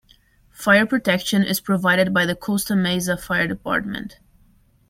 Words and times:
Fire 0.49 0.87
protection 0.87 1.43
is 1.43 1.59
provided 1.61 2.11
by 2.11 2.25
the 2.25 2.35
Costa 2.35 2.75
Mesa 2.75 3.15
Fire 3.17 3.45
Department. 3.47 4.17